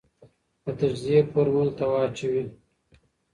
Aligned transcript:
د 0.63 0.65
تجزیې 0.79 1.19
فورمول 1.31 1.69
ته 1.77 1.85
واچوې، 1.91 2.43